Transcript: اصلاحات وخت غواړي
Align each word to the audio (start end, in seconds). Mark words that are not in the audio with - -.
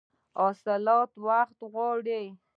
اصلاحات 0.49 1.11
وخت 1.27 1.59
غواړي 1.73 2.23